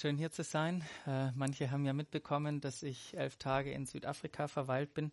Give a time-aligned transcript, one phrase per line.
[0.00, 0.82] schön hier zu sein.
[1.06, 5.12] Äh, manche haben ja mitbekommen, dass ich elf Tage in Südafrika verweilt bin.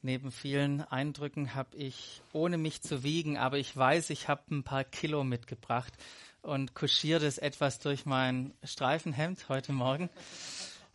[0.00, 4.62] Neben vielen Eindrücken habe ich, ohne mich zu wiegen, aber ich weiß, ich habe ein
[4.62, 5.92] paar Kilo mitgebracht
[6.40, 10.08] und kuschiert es etwas durch mein Streifenhemd heute Morgen.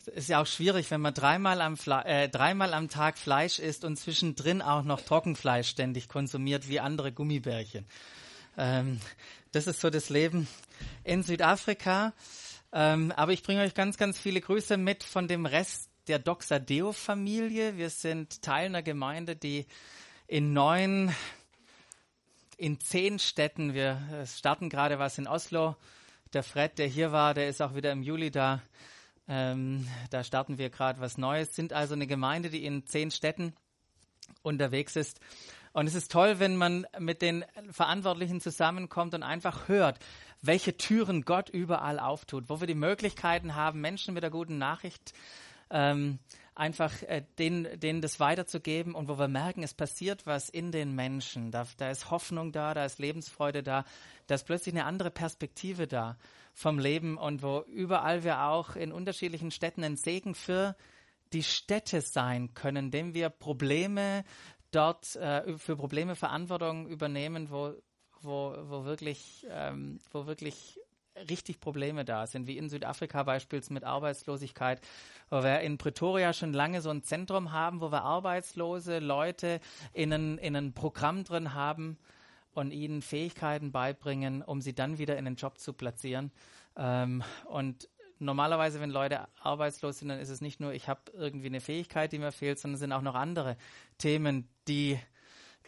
[0.08, 3.98] Ist ja auch schwierig, wenn man dreimal am, äh, dreimal am Tag Fleisch isst und
[3.98, 7.86] zwischendrin auch noch Trockenfleisch ständig konsumiert, wie andere Gummibärchen.
[8.58, 9.00] Ähm,
[9.52, 10.48] das ist so das Leben
[11.04, 12.14] in Südafrika.
[12.76, 17.78] Ähm, aber ich bringe euch ganz, ganz viele Grüße mit von dem Rest der Doxadeo-Familie.
[17.78, 19.68] Wir sind Teil einer Gemeinde, die
[20.26, 21.14] in neun,
[22.58, 25.76] in zehn Städten, wir starten gerade was in Oslo.
[26.34, 28.64] Der Fred, der hier war, der ist auch wieder im Juli da.
[29.28, 31.56] Ähm, da starten wir gerade was Neues.
[31.56, 33.54] Sind also eine Gemeinde, die in zehn Städten
[34.42, 35.20] unterwegs ist.
[35.74, 40.00] Und es ist toll, wenn man mit den Verantwortlichen zusammenkommt und einfach hört,
[40.44, 45.14] welche Türen Gott überall auftut, wo wir die Möglichkeiten haben, Menschen mit der guten Nachricht
[45.70, 46.20] ähm,
[46.54, 50.94] einfach äh, denen, denen das weiterzugeben und wo wir merken, es passiert was in den
[50.94, 51.50] Menschen.
[51.50, 53.86] Da, da ist Hoffnung da, da ist Lebensfreude da,
[54.28, 56.18] da ist plötzlich eine andere Perspektive da
[56.54, 60.76] vom Leben und wo überall wir auch in unterschiedlichen Städten ein Segen für
[61.32, 64.26] die Städte sein können, indem wir Probleme
[64.72, 67.74] dort äh, für Probleme Verantwortung übernehmen, wo,
[68.24, 70.80] wo, wo, wirklich, ähm, wo wirklich
[71.30, 74.82] richtig Probleme da sind, wie in Südafrika beispielsweise mit Arbeitslosigkeit,
[75.30, 79.60] wo wir in Pretoria schon lange so ein Zentrum haben, wo wir arbeitslose Leute
[79.94, 81.98] in ein, in ein Programm drin haben
[82.54, 86.32] und ihnen Fähigkeiten beibringen, um sie dann wieder in den Job zu platzieren.
[86.76, 91.48] Ähm, und normalerweise, wenn Leute arbeitslos sind, dann ist es nicht nur, ich habe irgendwie
[91.48, 93.58] eine Fähigkeit, die mir fehlt, sondern es sind auch noch andere
[93.98, 95.00] Themen, die,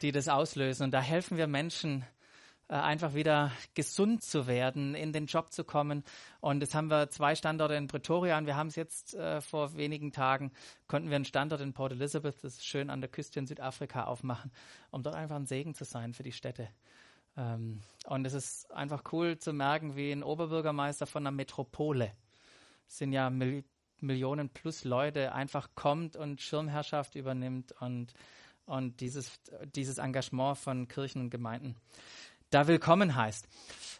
[0.02, 0.84] die das auslösen.
[0.84, 2.06] Und da helfen wir Menschen,
[2.68, 6.04] einfach wieder gesund zu werden, in den Job zu kommen.
[6.42, 9.76] Und jetzt haben wir zwei Standorte in Pretoria und wir haben es jetzt äh, vor
[9.76, 10.52] wenigen Tagen,
[10.88, 14.06] konnten wir einen Standort in Port Elizabeth, das ist schön an der Küste in Südafrika,
[14.06, 14.52] aufmachen,
[14.90, 16.70] um dort einfach ein Segen zu sein für die Städte.
[17.38, 22.12] Ähm, und es ist einfach cool zu merken, wie ein Oberbürgermeister von einer Metropole
[22.88, 23.64] sind ja Mil
[24.02, 28.14] Millionen plus Leute, einfach kommt und Schirmherrschaft übernimmt und,
[28.66, 29.40] und dieses,
[29.74, 31.76] dieses Engagement von Kirchen und Gemeinden
[32.50, 33.48] da willkommen heißt.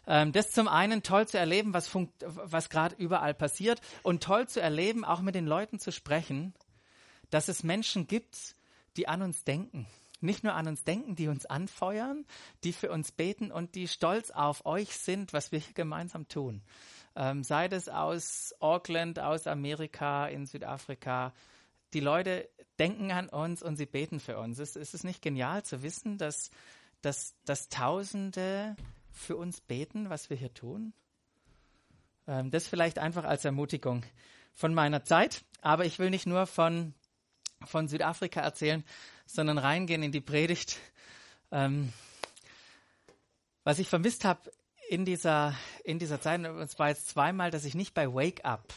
[0.06, 1.90] Ähm, das zum einen toll zu erleben, was,
[2.20, 6.54] was gerade überall passiert und toll zu erleben, auch mit den Leuten zu sprechen,
[7.30, 8.56] dass es Menschen gibt,
[8.96, 9.86] die an uns denken.
[10.20, 12.24] Nicht nur an uns denken, die uns anfeuern,
[12.64, 16.62] die für uns beten und die stolz auf euch sind, was wir hier gemeinsam tun
[17.16, 21.32] ähm, sei das aus Auckland, aus Amerika, in Südafrika.
[21.94, 22.48] Die Leute
[22.78, 24.58] denken an uns und sie beten für uns.
[24.58, 26.50] Ist, ist es nicht genial zu wissen, dass,
[27.06, 28.76] dass, dass Tausende
[29.12, 30.92] für uns beten, was wir hier tun?
[32.26, 34.04] Ähm, das vielleicht einfach als Ermutigung
[34.52, 35.44] von meiner Zeit.
[35.60, 36.94] Aber ich will nicht nur von,
[37.64, 38.84] von Südafrika erzählen,
[39.24, 40.78] sondern reingehen in die Predigt.
[41.52, 41.92] Ähm,
[43.62, 44.50] was ich vermisst habe
[44.88, 48.44] in dieser, in dieser Zeit, und es war jetzt zweimal, dass ich nicht bei Wake
[48.44, 48.74] Up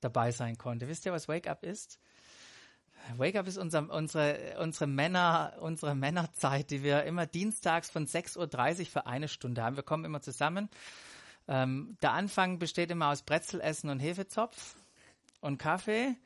[0.00, 0.88] dabei sein konnte.
[0.88, 1.98] Wisst ihr, was Wake Up ist?
[3.16, 8.80] Wake Up ist unser, unsere, unsere Männer, unsere Männerzeit, die wir immer dienstags von 6.30
[8.80, 9.76] Uhr für eine Stunde haben.
[9.76, 10.68] Wir kommen immer zusammen.
[11.46, 14.76] Ähm, der Anfang besteht immer aus Bretzelessen und Hefezopf
[15.40, 16.16] und Kaffee.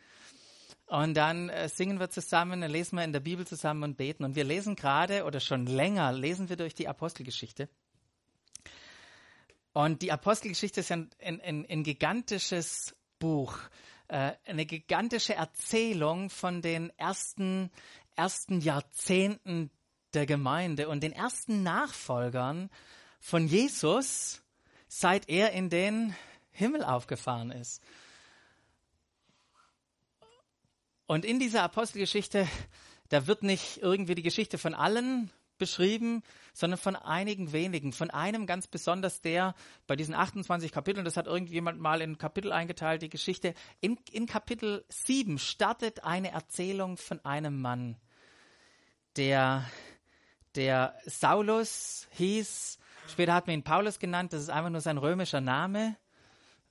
[0.86, 4.24] Und dann äh, singen wir zusammen, lesen wir in der Bibel zusammen und beten.
[4.24, 7.68] Und wir lesen gerade oder schon länger lesen wir durch die Apostelgeschichte.
[9.74, 13.58] Und die Apostelgeschichte ist ein, ein, ein, ein gigantisches Buch,
[14.08, 17.70] äh, eine gigantische Erzählung von den ersten,
[18.16, 19.70] ersten Jahrzehnten
[20.14, 22.70] der Gemeinde und den ersten Nachfolgern
[23.20, 24.42] von Jesus,
[24.88, 26.16] seit er in den
[26.50, 27.82] Himmel aufgefahren ist.
[31.06, 32.48] Und in dieser Apostelgeschichte,
[33.08, 38.46] da wird nicht irgendwie die Geschichte von allen beschrieben, sondern von einigen wenigen, von einem
[38.46, 39.54] ganz besonders, der
[39.86, 44.26] bei diesen 28 Kapiteln, das hat irgendjemand mal in Kapitel eingeteilt, die Geschichte, in, in
[44.26, 47.96] Kapitel 7 startet eine Erzählung von einem Mann,
[49.16, 49.64] der,
[50.54, 52.78] der Saulus hieß,
[53.08, 55.96] später hat man ihn Paulus genannt, das ist einfach nur sein römischer Name,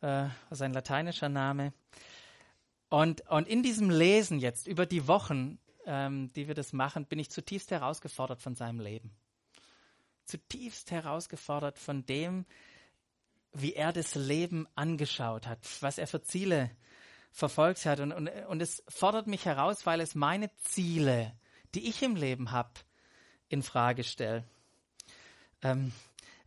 [0.01, 1.73] äh, sein lateinischer Name.
[2.89, 7.17] Und, und in diesem Lesen jetzt über die Wochen ähm, die wir das machen, bin
[7.17, 9.11] ich zutiefst herausgefordert von seinem Leben.
[10.25, 12.45] Zutiefst herausgefordert von dem,
[13.53, 16.69] wie er das Leben angeschaut hat, was er für Ziele
[17.31, 18.01] verfolgt hat.
[18.01, 21.33] Und, und, und es fordert mich heraus, weil es meine Ziele,
[21.73, 22.71] die ich im Leben habe,
[23.47, 24.43] in Frage stellt.
[25.61, 25.93] Ähm,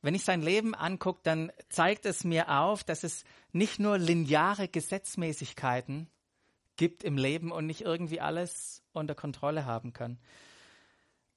[0.03, 4.69] wenn ich sein Leben angucke, dann zeigt es mir auf, dass es nicht nur lineare
[4.69, 6.09] Gesetzmäßigkeiten
[6.81, 10.19] gibt im Leben und nicht irgendwie alles unter Kontrolle haben kann.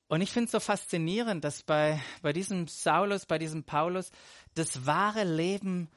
[0.07, 4.11] Und ich finde es so faszinierend, dass bei, bei diesem Saulus, bei diesem Paulus,
[4.55, 5.89] das wahre Leben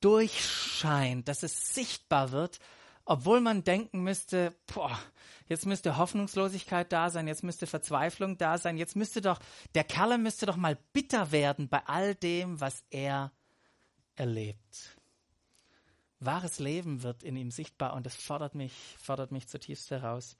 [0.00, 2.60] durchscheint, dass es sichtbar wird,
[3.04, 4.96] obwohl man denken müsste, boah,
[5.48, 9.40] jetzt müsste Hoffnungslosigkeit da sein, jetzt müsste Verzweiflung da sein, jetzt müsste doch,
[9.74, 13.32] der Kerl müsste doch mal bitter werden bei all dem, was er
[14.14, 14.97] erlebt.
[16.20, 20.36] Wahres Leben wird in ihm sichtbar und das fordert mich, fordert mich zutiefst heraus.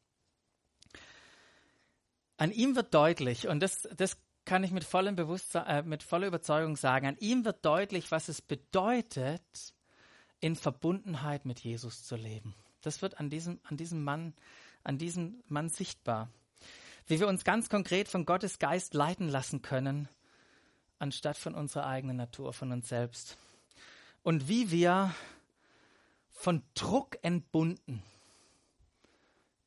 [2.37, 6.27] An ihm wird deutlich, und das, das kann ich mit vollem Bewusstsein, äh, mit voller
[6.27, 9.75] Überzeugung sagen, an ihm wird deutlich, was es bedeutet,
[10.41, 12.55] in Verbundenheit mit Jesus zu leben.
[12.81, 14.35] Das wird an diesem, an diesem Mann,
[14.85, 16.31] an diesem Mann sichtbar.
[17.07, 20.09] Wie wir uns ganz konkret von Gottes Geist leiten lassen können,
[20.99, 23.37] anstatt von unserer eigenen Natur, von uns selbst.
[24.23, 25.15] Und wie wir
[26.39, 28.01] von Druck entbunden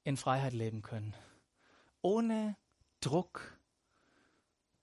[0.05, 1.13] in Freiheit leben können.
[2.01, 2.55] Ohne
[3.01, 3.59] Druck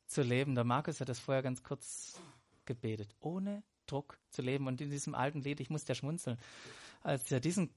[0.06, 0.55] zu leben.
[0.55, 2.20] Der Markus hat das vorher ganz kurz
[2.67, 3.17] gebetet.
[3.20, 4.67] Ohne Druck zu leben.
[4.67, 6.38] Und in diesem alten Lied, ich musste ja schmunzeln,
[7.00, 7.70] als er diesen,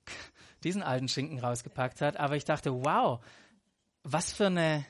[0.66, 2.18] diesen alten Schinken rausgepackt hat.
[2.18, 3.24] Aber ich dachte, wow,
[4.04, 4.86] was für eine,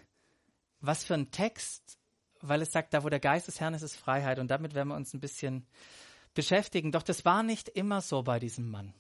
[0.79, 1.99] was für ein Text,
[2.41, 4.39] weil es sagt, da wo der Geist des Herrn ist, ist Freiheit.
[4.39, 5.67] Und damit werden wir uns ein bisschen
[6.33, 6.91] beschäftigen.
[6.91, 8.95] Doch das war nicht immer so bei diesem Mann.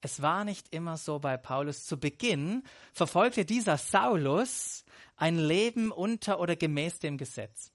[0.00, 1.84] Es war nicht immer so bei Paulus.
[1.84, 2.62] Zu Beginn
[2.92, 4.84] verfolgte dieser Saulus
[5.16, 7.72] ein Leben unter oder gemäß dem Gesetz.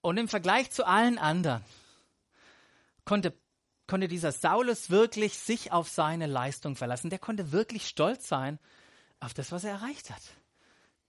[0.00, 1.64] Und im Vergleich zu allen anderen
[3.04, 3.36] konnte,
[3.86, 7.10] konnte dieser Saulus wirklich sich auf seine Leistung verlassen.
[7.10, 8.58] Der konnte wirklich stolz sein
[9.18, 10.22] auf das, was er erreicht hat.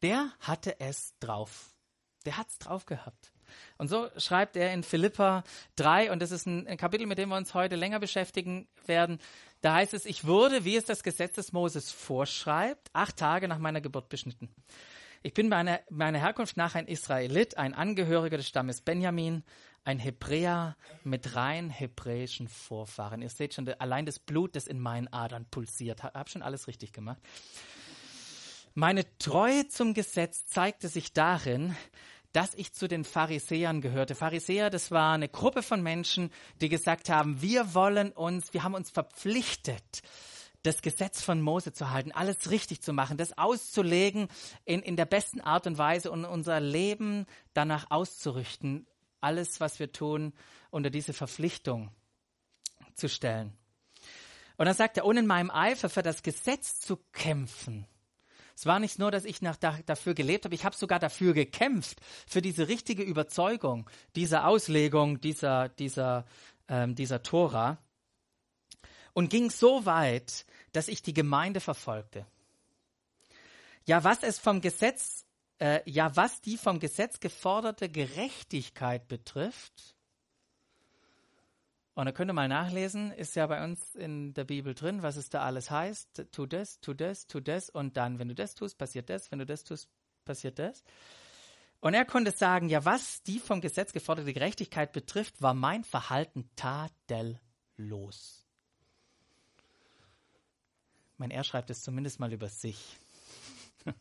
[0.01, 1.75] Der hatte es drauf.
[2.25, 3.31] Der hat es drauf gehabt.
[3.77, 5.43] Und so schreibt er in Philippa
[5.75, 9.19] 3, und das ist ein, Kapitel, mit dem wir uns heute länger beschäftigen werden.
[9.61, 13.59] Da heißt es, ich wurde, wie es das Gesetz des Moses vorschreibt, acht Tage nach
[13.59, 14.49] meiner Geburt beschnitten.
[15.23, 19.43] Ich bin meiner, meiner Herkunft nach ein Israelit, ein Angehöriger des Stammes Benjamin,
[19.83, 23.21] ein Hebräer mit rein hebräischen Vorfahren.
[23.21, 26.03] Ihr seht schon, allein das Blut, das in meinen Adern pulsiert.
[26.03, 27.21] Hab schon alles richtig gemacht.
[28.73, 31.75] Meine Treue zum Gesetz zeigte sich darin,
[32.33, 34.15] dass ich zu den Pharisäern gehörte.
[34.15, 36.31] Pharisäer, das war eine Gruppe von Menschen,
[36.61, 40.01] die gesagt haben, wir wollen uns, wir haben uns verpflichtet,
[40.63, 44.27] das Gesetz von Mose zu halten, alles richtig zu machen, das auszulegen
[44.65, 48.85] in, in der besten Art und Weise und unser Leben danach auszurichten,
[49.19, 50.33] alles, was wir tun,
[50.69, 51.91] unter diese Verpflichtung
[52.93, 53.57] zu stellen.
[54.57, 57.87] Und dann sagt er, ohne in meinem Eifer für das Gesetz zu kämpfen,
[58.55, 61.33] es war nicht nur, dass ich nach, da, dafür gelebt habe, ich habe sogar dafür
[61.33, 66.25] gekämpft, für diese richtige Überzeugung dieser Auslegung dieser, dieser,
[66.67, 67.77] ähm, dieser Tora
[69.13, 72.25] und ging so weit, dass ich die Gemeinde verfolgte.
[73.85, 75.25] Ja, was es vom Gesetz,
[75.59, 79.95] äh, ja, was die vom Gesetz geforderte Gerechtigkeit betrifft,
[81.93, 85.17] und da könnt ihr mal nachlesen, ist ja bei uns in der Bibel drin, was
[85.17, 86.27] es da alles heißt.
[86.31, 89.39] Tu das, tu das, tu das und dann, wenn du das tust, passiert das, wenn
[89.39, 89.89] du das tust,
[90.23, 90.83] passiert das.
[91.81, 96.49] Und er konnte sagen, ja, was die vom Gesetz geforderte Gerechtigkeit betrifft, war mein Verhalten
[96.55, 98.45] tadellos.
[101.17, 102.97] Mein er schreibt es zumindest mal über sich.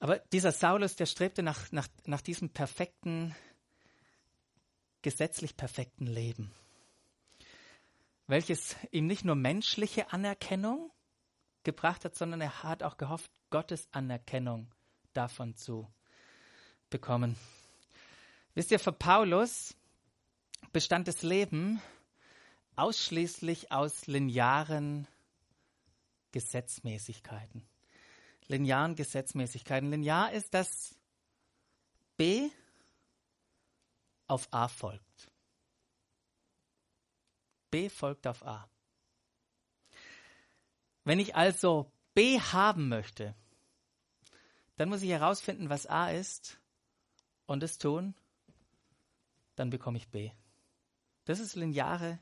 [0.00, 3.34] Aber dieser Saulus, der strebte nach, nach, nach diesem perfekten
[5.04, 6.50] gesetzlich perfekten Leben,
[8.26, 10.90] welches ihm nicht nur menschliche Anerkennung
[11.62, 14.66] gebracht hat, sondern er hat auch gehofft, Gottes Anerkennung
[15.12, 15.86] davon zu
[16.88, 17.36] bekommen.
[18.54, 19.76] Wisst ihr, für Paulus
[20.72, 21.80] bestand das Leben
[22.74, 25.06] ausschließlich aus linearen
[26.32, 27.62] Gesetzmäßigkeiten.
[28.48, 29.90] Linearen Gesetzmäßigkeiten.
[29.90, 30.96] Linear ist das
[32.16, 32.48] B
[34.26, 35.30] auf A folgt.
[37.70, 38.68] B folgt auf A.
[41.04, 43.34] Wenn ich also B haben möchte,
[44.76, 46.60] dann muss ich herausfinden, was A ist
[47.46, 48.14] und es tun,
[49.56, 50.30] dann bekomme ich B.
[51.24, 52.18] Das ist lineare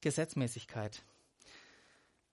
[0.00, 1.02] Gesetzmäßigkeit.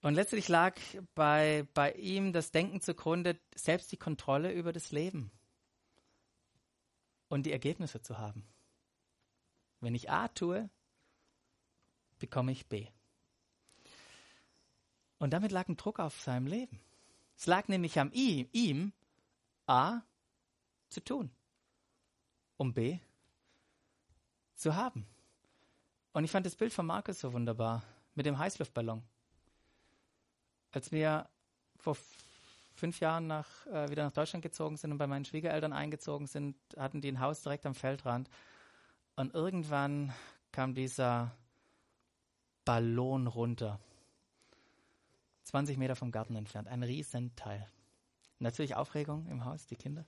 [0.00, 0.78] Und letztlich lag
[1.14, 5.32] bei, bei ihm das Denken zugrunde, selbst die Kontrolle über das Leben
[7.28, 8.46] und die Ergebnisse zu haben.
[9.80, 10.68] Wenn ich A tue,
[12.18, 12.86] bekomme ich B.
[15.18, 16.80] Und damit lag ein Druck auf seinem Leben.
[17.36, 18.92] Es lag nämlich an ihm, ihm
[19.66, 20.02] A
[20.88, 21.30] zu tun.
[22.56, 22.98] um B
[24.56, 25.06] zu haben.
[26.12, 29.02] Und ich fand das Bild von Markus so wunderbar mit dem Heißluftballon.
[30.72, 31.28] Als wir
[31.76, 31.96] vor
[32.74, 36.56] fünf Jahren nach, äh, wieder nach Deutschland gezogen sind und bei meinen Schwiegereltern eingezogen sind,
[36.76, 38.28] hatten die ein Haus direkt am Feldrand.
[39.18, 40.12] Und irgendwann
[40.52, 41.34] kam dieser
[42.64, 43.80] Ballon runter.
[45.42, 46.68] 20 Meter vom Garten entfernt.
[46.68, 47.68] Ein Riesenteil.
[48.38, 50.06] Natürlich Aufregung im Haus, die Kinder.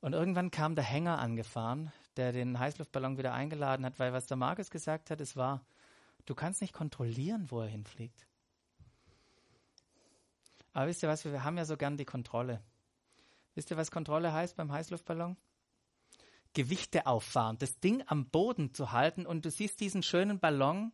[0.00, 4.38] Und irgendwann kam der Hänger angefahren, der den Heißluftballon wieder eingeladen hat, weil was der
[4.38, 5.60] Markus gesagt hat, es war,
[6.24, 8.26] du kannst nicht kontrollieren, wo er hinfliegt.
[10.72, 12.62] Aber wisst ihr was, wir haben ja so gern die Kontrolle.
[13.54, 15.36] Wisst ihr, was Kontrolle heißt beim Heißluftballon?
[16.56, 20.90] Gewichte auffahren, das Ding am Boden zu halten und du siehst diesen schönen Ballon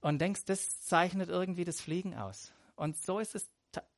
[0.00, 2.52] und denkst, das zeichnet irgendwie das Fliegen aus.
[2.74, 3.50] Und so ist es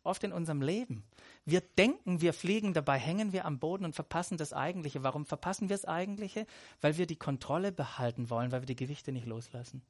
[0.03, 1.05] oft in unserem Leben.
[1.45, 5.05] Wir denken, wir fliegen, dabei hängen wir am Boden und verpassen das Eigentliche.
[5.05, 6.45] Warum verpassen wir das Eigentliche?
[6.81, 9.81] Weil wir die Kontrolle behalten wollen, weil wir die Gewichte nicht loslassen.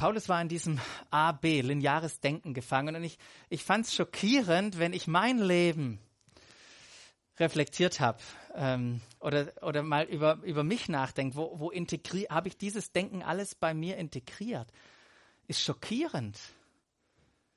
[0.00, 0.80] Paulus war in diesem
[1.10, 3.18] A-B, lineares Denken gefangen und ich,
[3.50, 6.00] ich fand es schockierend, wenn ich mein Leben
[7.36, 8.18] reflektiert habe
[8.54, 13.54] ähm, oder, oder mal über, über mich nachdenke, wo, wo habe ich dieses Denken alles
[13.54, 14.72] bei mir integriert?
[15.48, 16.40] Ist schockierend.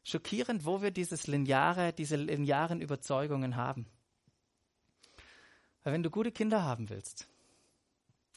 [0.03, 3.85] Schockierend, wo wir dieses lineare, diese linearen Überzeugungen haben.
[5.83, 7.25] Weil wenn du gute Kinder haben willst,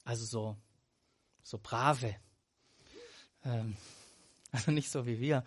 [0.04, 0.56] also so,
[1.42, 2.14] so brave,
[3.44, 3.76] ähm,
[4.56, 5.44] also nicht so wie wir.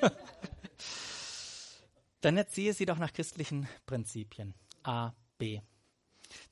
[2.20, 4.54] Dann erziehe sie doch nach christlichen Prinzipien.
[4.82, 5.60] A, B.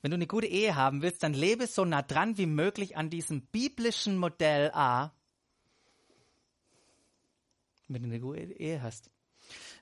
[0.01, 3.09] Wenn du eine gute Ehe haben willst, dann lebe so nah dran wie möglich an
[3.09, 5.11] diesem biblischen Modell A,
[7.87, 9.11] wenn du eine gute Ehe hast.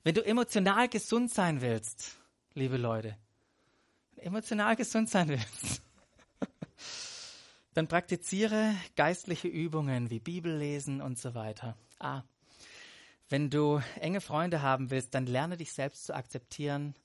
[0.03, 2.17] Wenn du emotional gesund sein willst,
[2.55, 3.17] liebe Leute,
[4.17, 5.81] emotional gesund sein willst,
[7.75, 11.77] dann praktiziere geistliche Übungen wie Bibellesen und so weiter.
[11.99, 12.23] Ah,
[13.27, 16.95] wenn du enge Freunde haben willst, dann lerne dich selbst zu akzeptieren,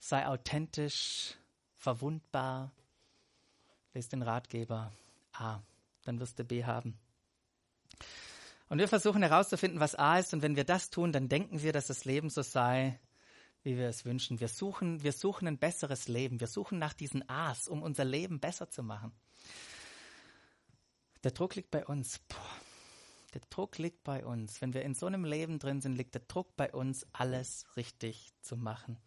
[0.00, 1.36] sei authentisch,
[1.76, 2.72] verwundbar,
[3.94, 4.92] lese den Ratgeber.
[5.34, 5.60] A,
[6.02, 6.98] dann wirst du B haben.
[8.68, 11.72] Und wir versuchen herauszufinden, was A ist, und wenn wir das tun, dann denken wir,
[11.72, 12.98] dass das Leben so sei,
[13.62, 14.40] wie wir es wünschen.
[14.40, 16.40] Wir suchen, wir suchen ein besseres Leben.
[16.40, 19.12] Wir suchen nach diesen A's, um unser Leben besser zu machen.
[21.24, 22.20] Der Druck liegt bei uns.
[22.28, 22.38] Puh.
[23.34, 24.60] Der Druck liegt bei uns.
[24.60, 28.30] Wenn wir in so einem Leben drin sind, liegt der Druck bei uns, alles richtig
[28.40, 28.98] zu machen.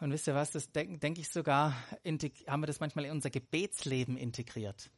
[0.00, 3.30] Und wisst ihr was, das denke denk ich sogar, haben wir das manchmal in unser
[3.30, 4.90] Gebetsleben integriert.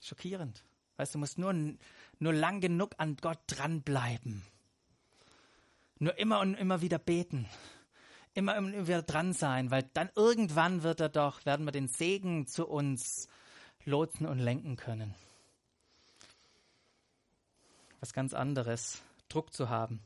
[0.00, 0.64] Schockierend.
[0.96, 4.42] Weißt du, musst nur, nur lang genug an Gott dranbleiben.
[5.98, 7.46] Nur immer und immer wieder beten.
[8.32, 11.88] Immer und immer wieder dran sein, weil dann irgendwann wird er doch, werden wir den
[11.88, 13.28] Segen zu uns
[13.86, 15.14] lotsen und lenken können.
[18.00, 20.00] Was ganz anderes, Druck zu haben.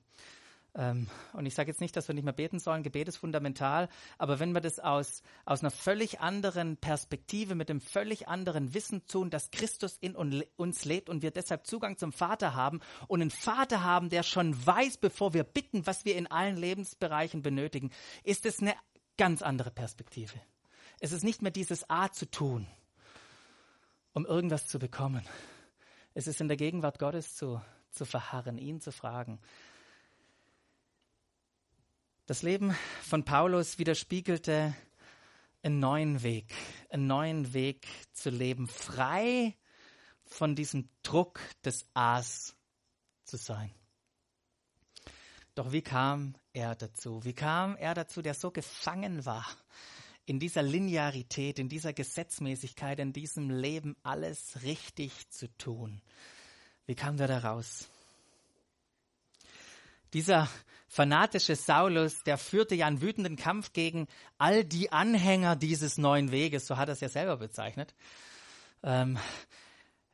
[0.74, 3.88] Ähm, und ich sage jetzt nicht, dass wir nicht mehr beten sollen, Gebet ist fundamental,
[4.18, 9.04] aber wenn wir das aus, aus einer völlig anderen Perspektive, mit einem völlig anderen Wissen
[9.06, 13.32] tun, dass Christus in uns lebt und wir deshalb Zugang zum Vater haben und einen
[13.32, 17.90] Vater haben, der schon weiß, bevor wir bitten, was wir in allen Lebensbereichen benötigen,
[18.22, 18.74] ist es eine
[19.16, 20.40] ganz andere Perspektive.
[21.00, 22.68] Es ist nicht mehr dieses A zu tun,
[24.12, 25.26] um irgendwas zu bekommen.
[26.14, 29.40] Es ist in der Gegenwart Gottes zu, zu verharren, ihn zu fragen.
[32.26, 34.74] Das Leben von Paulus widerspiegelte
[35.62, 36.54] einen neuen Weg,
[36.88, 39.56] einen neuen Weg zu leben, frei
[40.24, 42.54] von diesem Druck des A's
[43.24, 43.74] zu sein.
[45.54, 47.24] Doch wie kam er dazu?
[47.24, 49.46] Wie kam er dazu, der so gefangen war
[50.26, 56.00] in dieser Linearität, in dieser Gesetzmäßigkeit, in diesem Leben alles richtig zu tun.
[56.86, 57.88] Wie kam der da raus?
[60.12, 60.48] Dieser
[60.88, 64.08] fanatische Saulus, der führte ja einen wütenden Kampf gegen
[64.38, 67.94] all die Anhänger dieses neuen Weges, so hat er es ja selber bezeichnet.
[68.82, 69.18] Ähm,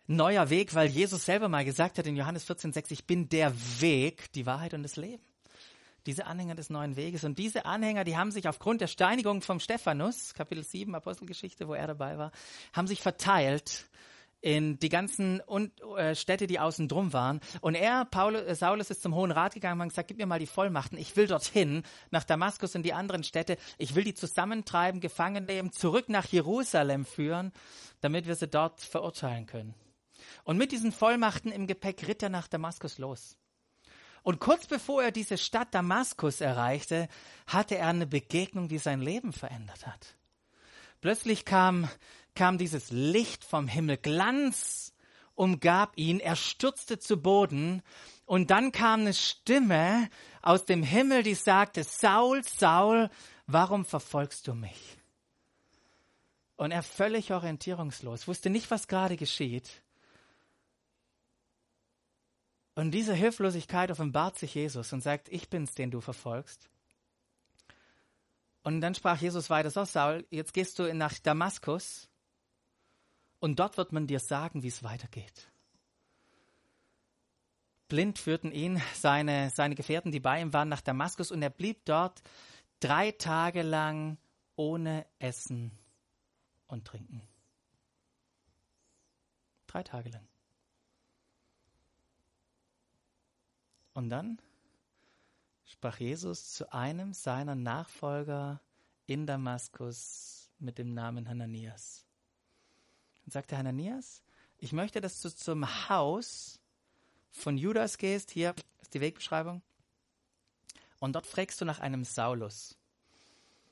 [0.07, 4.33] neuer Weg, weil Jesus selber mal gesagt hat in Johannes 14,6, ich bin der Weg,
[4.33, 5.25] die Wahrheit und das Leben
[6.07, 7.25] diese Anhänger des neuen Weges.
[7.25, 11.75] Und diese Anhänger, die haben sich aufgrund der Steinigung vom Stephanus, Kapitel 7 Apostelgeschichte, wo
[11.75, 12.33] er dabei war,
[12.73, 13.87] haben sich verteilt
[14.41, 15.41] in die ganzen
[15.97, 17.41] äh, Städte, die außen drum waren.
[17.61, 20.39] Und er, Paulus, äh, Saulus, ist zum Hohen Rat gegangen und gesagt, gib mir mal
[20.39, 20.99] die Vollmachten.
[20.99, 23.57] Ich will dorthin, nach Damaskus und die anderen Städte.
[23.79, 27.53] Ich will die zusammentreiben, gefangen nehmen, zurück nach Jerusalem führen,
[28.01, 29.75] damit wir sie dort verurteilen können.
[30.45, 33.37] Und mit diesen Vollmachten im Gepäck ritt er nach Damaskus los.
[34.27, 37.07] Und kurz bevor er diese Stadt Damaskus erreichte,
[37.47, 40.17] hatte er eine Begegnung, die sein Leben verändert hat.
[41.01, 41.89] Plötzlich kam,
[42.35, 44.93] kam dieses Licht vom Himmel, Glanz
[45.37, 47.85] umgab ihn, er stürzte zu Boden
[48.25, 50.11] und dann kam eine Stimme
[50.43, 53.11] aus dem Himmel, die sagte, Saul, Saul,
[53.47, 54.99] warum verfolgst du mich?
[56.57, 59.85] Und er völlig orientierungslos, wusste nicht, was gerade geschieht.
[62.77, 66.69] Und diese Hilflosigkeit offenbart sich Jesus und sagt, ich bin's, den du verfolgst.
[68.63, 72.11] Und dann sprach Jesus weiter, so Saul, jetzt gehst du nach Damaskus
[73.41, 75.51] und dort wird man dir sagen, wie es weitergeht.
[77.89, 81.85] Blind führten ihn seine, seine Gefährten, die bei ihm waren, nach Damaskus und er blieb
[81.87, 82.23] dort
[82.81, 84.19] drei Tage lang
[84.55, 85.71] ohne Essen
[86.67, 87.23] und Trinken.
[89.67, 90.29] Drei Tage lang.
[93.97, 94.39] Und dann
[95.65, 98.61] sprach Jesus zu einem seiner Nachfolger
[99.07, 102.05] in Damaskus mit dem Namen Hananias.
[103.25, 104.23] Und sagte Hananias,
[104.59, 106.61] ich möchte, dass du zum Haus
[107.31, 109.63] von Judas gehst, hier ist die Wegbeschreibung,
[110.99, 112.77] und dort fragst du nach einem Saulus.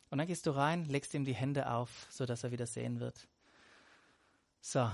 [0.08, 3.28] Und dann gehst du rein, legst ihm die Hände auf, sodass er wieder sehen wird.
[4.62, 4.90] So,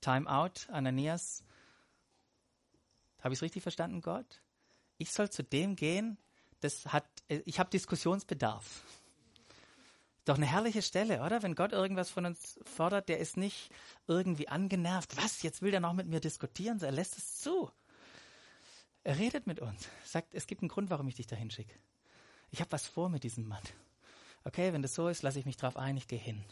[0.00, 1.44] Time out, Ananias.
[3.20, 4.40] Habe ich es richtig verstanden, Gott?
[4.98, 6.18] Ich soll zu dem gehen,
[6.60, 8.82] das hat, ich habe Diskussionsbedarf.
[10.24, 11.42] Doch eine herrliche Stelle, oder?
[11.42, 13.70] Wenn Gott irgendwas von uns fordert, der ist nicht
[14.06, 15.16] irgendwie angenervt.
[15.18, 15.42] Was?
[15.42, 16.80] Jetzt will der noch mit mir diskutieren?
[16.80, 17.70] Er lässt es zu.
[19.02, 21.74] Er redet mit uns, sagt, es gibt einen Grund, warum ich dich dahin schicke.
[22.50, 23.62] Ich habe was vor mit diesem Mann.
[24.44, 26.42] Okay, wenn das so ist, lasse ich mich drauf ein, ich gehe hin.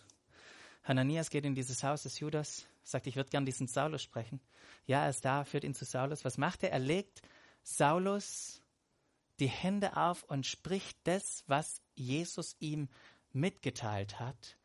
[0.84, 4.40] Hananias geht in dieses Haus des Judas, sagt, ich würde gern diesen Saulus sprechen.
[4.86, 6.24] Ja, er ist da, führt ihn zu Saulus.
[6.26, 6.72] Was macht er?
[6.72, 7.22] Er legt
[7.62, 8.62] Saulus
[9.38, 12.88] die Hände auf und spricht das, was Jesus ihm
[13.32, 14.56] mitgeteilt hat.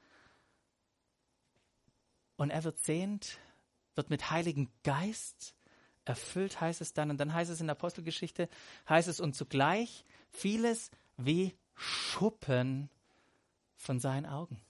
[2.35, 3.39] Und er wird sehend,
[3.95, 5.55] wird mit Heiligen Geist
[6.05, 7.09] erfüllt, heißt es dann.
[7.09, 8.49] Und dann heißt es in der Apostelgeschichte,
[8.87, 12.89] heißt es, und zugleich vieles wie Schuppen
[13.75, 14.61] von seinen Augen.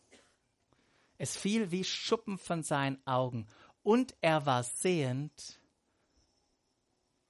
[1.18, 3.48] Es fiel wie Schuppen von seinen Augen.
[3.84, 5.60] Und er war sehend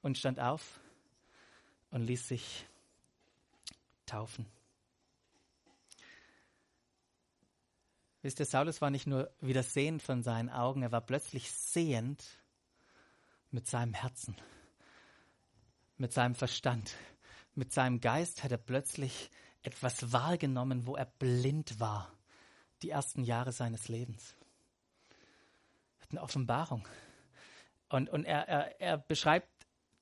[0.02, 0.80] und stand auf
[1.91, 2.65] und ließ sich
[4.06, 4.45] taufen.
[8.21, 12.23] Wisst ihr, Saulus war nicht nur wieder sehend von seinen Augen, er war plötzlich sehend
[13.52, 14.36] mit seinem Herzen,
[15.97, 16.95] mit seinem Verstand,
[17.56, 22.12] mit seinem Geist hat er plötzlich etwas wahrgenommen, wo er blind war,
[22.82, 24.36] die ersten Jahre seines Lebens.
[26.10, 26.88] Eine Offenbarung.
[27.89, 29.50] Und, und er, er, er beschreibt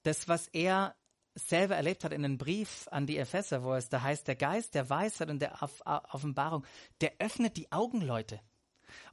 [0.03, 0.95] das, was er
[1.35, 4.73] selber erlebt hat in einem Brief an die Epheser, wo es da heißt, der Geist
[4.73, 5.61] der Weisheit und der
[6.11, 6.65] Offenbarung,
[7.01, 8.39] der öffnet die Augen, Leute.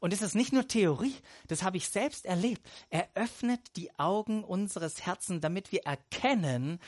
[0.01, 1.15] Und es ist nicht nur Theorie,
[1.49, 2.67] das habe ich selbst erlebt.
[2.91, 6.79] Er öffnet die Augen unseres Herzens, damit wir erkennen,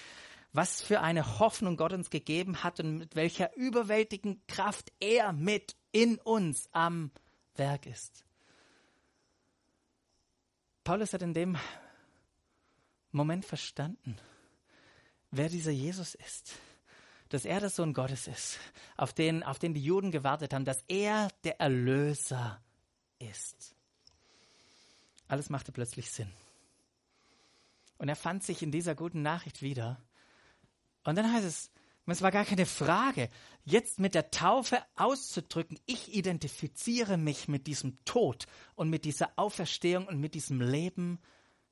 [0.53, 5.75] was für eine Hoffnung Gott uns gegeben hat und mit welcher überwältigenden Kraft er mit
[5.91, 7.11] in uns am
[7.57, 8.25] Werk ist.
[10.85, 11.57] Paulus hat in dem
[13.11, 14.17] Moment verstanden,
[15.37, 16.55] wer dieser Jesus ist.
[17.31, 18.59] Dass er der Sohn Gottes ist,
[18.97, 22.63] auf den, auf den die Juden gewartet haben, dass er der Erlöser
[23.19, 23.75] ist.
[25.27, 26.31] Alles machte plötzlich Sinn.
[27.99, 30.01] Und er fand sich in dieser guten Nachricht wieder.
[31.05, 31.71] Und dann heißt es,
[32.07, 33.31] es war gar keine Frage,
[33.65, 40.07] jetzt mit der Taufe auszudrücken, ich identifiziere mich mit diesem Tod und mit dieser Auferstehung
[40.07, 41.19] und mit diesem Leben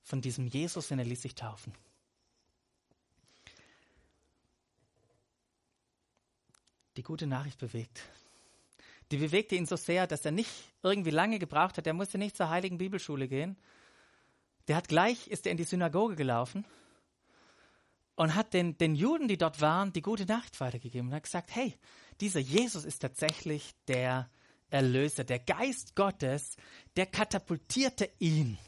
[0.01, 1.75] von diesem Jesus, wenn er ließ sich taufen.
[6.97, 8.03] Die gute Nachricht bewegt.
[9.11, 10.51] Die bewegte ihn so sehr, dass er nicht
[10.83, 11.87] irgendwie lange gebraucht hat.
[11.87, 13.57] Er musste nicht zur heiligen Bibelschule gehen.
[14.69, 16.65] Der hat gleich, ist er in die Synagoge gelaufen
[18.15, 21.55] und hat den, den Juden, die dort waren, die gute Nachricht weitergegeben und hat gesagt,
[21.55, 21.75] hey,
[22.21, 24.31] dieser Jesus ist tatsächlich der
[24.71, 25.25] Erlöser.
[25.25, 26.57] Der Geist Gottes,
[26.97, 28.59] der katapultierte ihn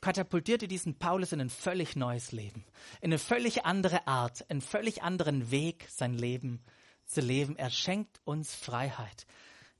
[0.00, 2.64] katapultierte diesen Paulus in ein völlig neues Leben,
[3.00, 6.62] in eine völlig andere Art, einen völlig anderen Weg, sein Leben
[7.08, 7.56] zu leben.
[7.56, 9.26] Er schenkt uns Freiheit,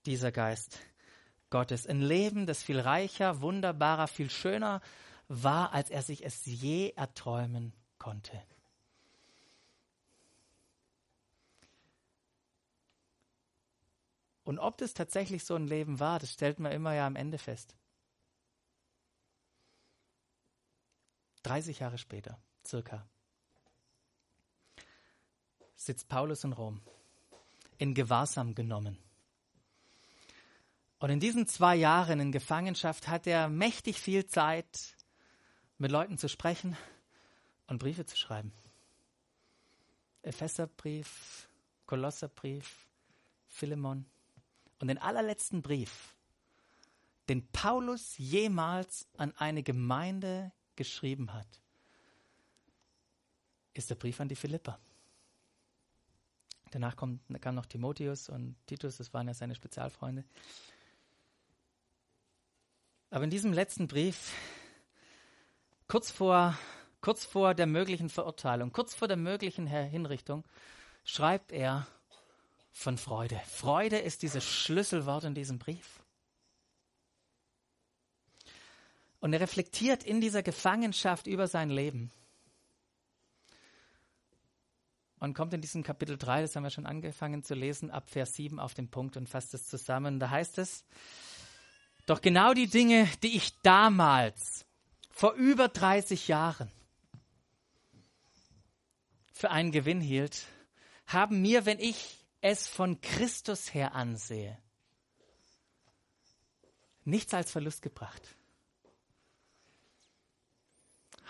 [0.06, 0.80] dieser Geist
[1.50, 1.86] Gottes.
[1.86, 4.80] Ein Leben, das viel reicher, wunderbarer, viel schöner
[5.28, 8.42] war, als er sich es je erträumen konnte.
[14.44, 17.36] Und ob das tatsächlich so ein Leben war, das stellt man immer ja am Ende
[17.36, 17.76] fest.
[21.42, 23.06] 30 Jahre später, circa.
[25.76, 26.80] sitzt Paulus in Rom,
[27.78, 28.98] in Gewahrsam genommen.
[30.98, 34.96] Und in diesen zwei Jahren in Gefangenschaft hat er mächtig viel Zeit,
[35.78, 36.76] mit Leuten zu sprechen
[37.68, 38.52] und Briefe zu schreiben.
[40.22, 41.48] Epheserbrief,
[41.86, 42.88] Kolosserbrief,
[43.46, 44.04] Philemon
[44.80, 46.14] und den allerletzten Brief,
[47.28, 51.46] den Paulus jemals an eine Gemeinde geschrieben hat,
[53.74, 54.80] ist der Brief an die Philipper.
[56.70, 60.24] Danach kommt, kam noch Timotheus und Titus, das waren ja seine Spezialfreunde.
[63.10, 64.32] Aber in diesem letzten Brief,
[65.86, 66.58] kurz vor,
[67.00, 70.44] kurz vor der möglichen Verurteilung, kurz vor der möglichen Hinrichtung,
[71.04, 71.86] schreibt er
[72.70, 73.40] von Freude.
[73.46, 76.02] Freude ist dieses Schlüsselwort in diesem Brief.
[79.20, 82.12] Und er reflektiert in dieser Gefangenschaft über sein Leben.
[85.20, 88.34] Und kommt in diesem Kapitel 3, das haben wir schon angefangen zu lesen, ab Vers
[88.34, 90.20] 7 auf den Punkt und fasst es zusammen.
[90.20, 90.84] Da heißt es,
[92.06, 94.64] doch genau die Dinge, die ich damals,
[95.10, 96.70] vor über 30 Jahren,
[99.32, 100.46] für einen Gewinn hielt,
[101.06, 104.58] haben mir, wenn ich es von Christus her ansehe,
[107.04, 108.22] nichts als Verlust gebracht.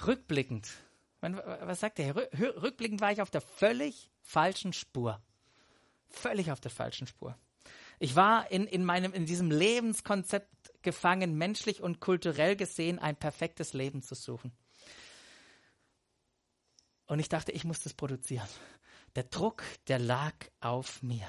[0.06, 0.68] Rückblickend,
[1.20, 2.14] was sagt er?
[2.16, 5.20] Rückblickend war ich auf der völlig falschen Spur.
[6.08, 7.36] Völlig auf der falschen Spur.
[7.98, 10.48] Ich war in, in, meinem, in diesem Lebenskonzept
[10.82, 14.52] gefangen, menschlich und kulturell gesehen ein perfektes Leben zu suchen.
[17.06, 18.48] Und ich dachte, ich muss das produzieren.
[19.16, 21.26] Der Druck, der lag auf mir.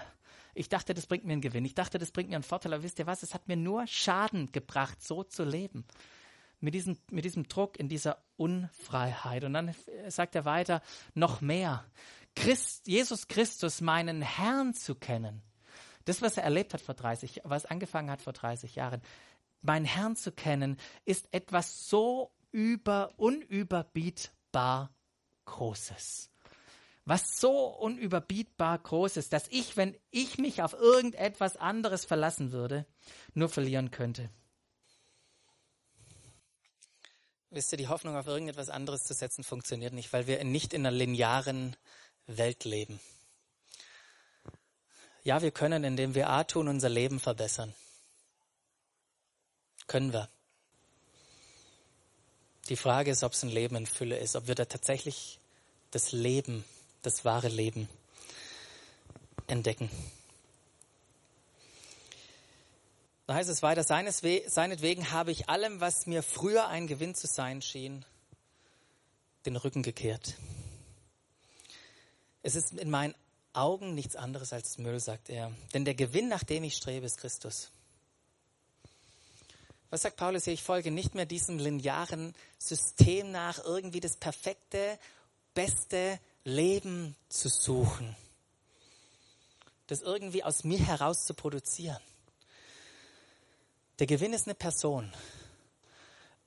[0.54, 1.66] Ich dachte, das bringt mir einen Gewinn.
[1.66, 2.74] Ich dachte, das bringt mir einen Vorteil.
[2.74, 3.24] Aber wisst ihr was?
[3.24, 5.86] Es hat mir nur Schaden gebracht, so zu leben.
[6.62, 9.44] Mit diesem, mit diesem Druck, in dieser Unfreiheit.
[9.44, 9.74] Und dann
[10.08, 10.82] sagt er weiter,
[11.14, 11.86] noch mehr.
[12.36, 15.42] Christ, Jesus Christus, meinen Herrn zu kennen
[16.10, 19.02] das, was er erlebt hat vor 30, was angefangen hat vor 30 Jahren,
[19.62, 24.92] meinen Herrn zu kennen, ist etwas so über, unüberbietbar
[25.46, 26.32] Großes.
[27.06, 32.86] Was so unüberbietbar groß ist, dass ich, wenn ich mich auf irgendetwas anderes verlassen würde,
[33.34, 34.30] nur verlieren könnte.
[37.52, 40.86] Wisst ihr, die Hoffnung auf irgendetwas anderes zu setzen funktioniert nicht, weil wir nicht in
[40.86, 41.76] einer linearen
[42.28, 43.00] Welt leben.
[45.24, 47.74] Ja, wir können, indem wir A tun, unser Leben verbessern.
[49.88, 50.30] Können wir.
[52.70, 55.40] Die Frage ist, ob es ein Leben in Fülle ist, ob wir da tatsächlich
[55.90, 56.64] das Leben,
[57.02, 57.90] das wahre Leben
[59.48, 59.90] entdecken.
[63.30, 67.62] Da heißt es weiter, seinetwegen habe ich allem, was mir früher ein Gewinn zu sein
[67.62, 68.04] schien,
[69.46, 70.34] den Rücken gekehrt.
[72.42, 73.14] Es ist in meinen
[73.54, 75.52] Augen nichts anderes als Müll, sagt er.
[75.76, 77.70] Denn der Gewinn, nach dem ich strebe, ist Christus.
[79.92, 80.54] Was sagt Paulus hier?
[80.54, 84.98] Ich folge nicht mehr diesem linearen System nach, irgendwie das perfekte,
[85.54, 88.16] beste Leben zu suchen.
[89.86, 92.02] Das irgendwie aus mir heraus zu produzieren.
[94.00, 95.12] Der Gewinn ist eine Person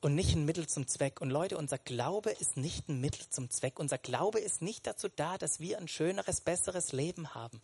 [0.00, 1.20] und nicht ein Mittel zum Zweck.
[1.20, 3.78] Und Leute, unser Glaube ist nicht ein Mittel zum Zweck.
[3.78, 7.60] Unser Glaube ist nicht dazu da, dass wir ein schöneres, besseres Leben haben.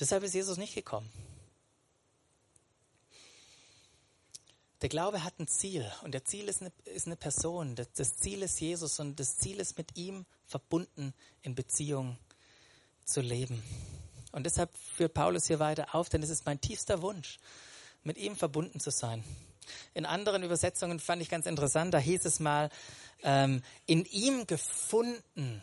[0.00, 1.10] Deshalb ist Jesus nicht gekommen.
[4.82, 7.76] Der Glaube hat ein Ziel und der Ziel ist eine, ist eine Person.
[7.76, 12.18] Das, Ziel ist Jesus und das Ziel ist mit ihm verbunden in Beziehung
[13.04, 13.62] zu leben.
[14.32, 17.38] Und deshalb führt Paulus hier weiter auf, denn es ist mein tiefster Wunsch,
[18.04, 19.24] mit ihm verbunden zu sein.
[19.94, 22.68] In anderen Übersetzungen fand ich ganz interessant, da hieß es mal,
[23.22, 25.62] ähm, in ihm gefunden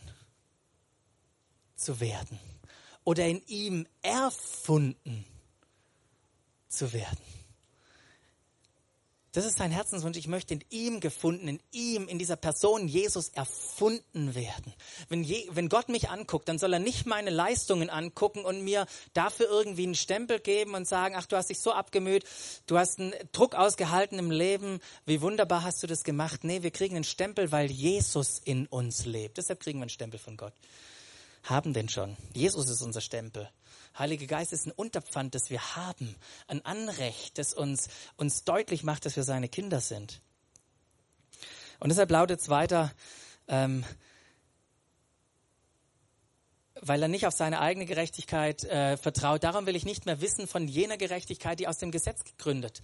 [1.76, 2.40] zu werden
[3.04, 5.26] oder in ihm erfunden
[6.68, 7.39] zu werden.
[9.32, 10.18] Das ist sein Herzenswunsch.
[10.18, 14.74] Ich möchte in ihm gefunden, in ihm, in dieser Person Jesus erfunden werden.
[15.08, 18.88] Wenn, je, wenn Gott mich anguckt, dann soll er nicht meine Leistungen angucken und mir
[19.14, 22.24] dafür irgendwie einen Stempel geben und sagen, ach, du hast dich so abgemüht,
[22.66, 26.44] du hast einen Druck ausgehalten im Leben, wie wunderbar hast du das gemacht.
[26.44, 29.38] Nee, wir kriegen einen Stempel, weil Jesus in uns lebt.
[29.38, 30.54] Deshalb kriegen wir einen Stempel von Gott.
[31.44, 32.18] Haben den schon.
[32.34, 33.50] Jesus ist unser Stempel.
[33.98, 36.16] Heiliger Geist ist ein Unterpfand, das wir haben,
[36.48, 40.22] ein Anrecht, das uns, uns deutlich macht, dass wir seine Kinder sind.
[41.80, 42.92] Und deshalb lautet es weiter,
[43.48, 43.84] ähm,
[46.82, 49.44] weil er nicht auf seine eigene Gerechtigkeit äh, vertraut.
[49.44, 52.82] Darum will ich nicht mehr wissen von jener Gerechtigkeit, die aus dem Gesetz gegründet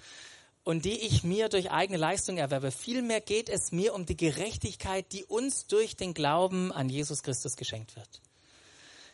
[0.66, 2.72] und die ich mir durch eigene Leistung erwerbe.
[2.72, 7.56] Vielmehr geht es mir um die Gerechtigkeit, die uns durch den Glauben an Jesus Christus
[7.56, 8.22] geschenkt wird.